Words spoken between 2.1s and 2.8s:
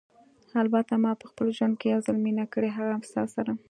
مینه کړې،